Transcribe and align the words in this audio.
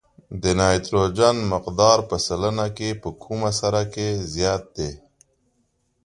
د 0.41 0.43
نایتروجن 0.59 1.37
مقدار 1.53 1.97
په 2.09 2.15
سلنه 2.27 2.67
کې 2.77 2.89
په 3.01 3.09
کومه 3.23 3.51
سره 3.59 3.81
کې 3.93 4.07
زیات 4.33 4.63
دی؟ 4.75 4.91